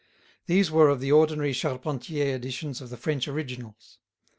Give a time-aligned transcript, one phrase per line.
[0.47, 3.99] These were of the ordinary Charpentier editions of the French originals.